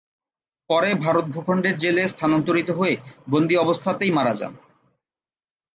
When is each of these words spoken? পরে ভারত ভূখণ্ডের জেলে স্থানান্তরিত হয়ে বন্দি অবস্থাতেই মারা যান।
পরে 0.69 0.89
ভারত 0.95 1.25
ভূখণ্ডের 1.25 1.75
জেলে 1.77 2.03
স্থানান্তরিত 2.07 2.69
হয়ে 2.69 2.95
বন্দি 3.27 3.55
অবস্থাতেই 3.57 4.11
মারা 4.11 4.33
যান। 4.35 4.53